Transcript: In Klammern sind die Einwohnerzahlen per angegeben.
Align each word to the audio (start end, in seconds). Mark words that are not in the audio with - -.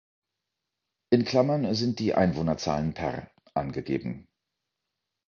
In 1.11 1.25
Klammern 1.25 1.75
sind 1.75 1.99
die 1.99 2.15
Einwohnerzahlen 2.15 2.95
per 2.95 3.29
angegeben. 3.53 4.27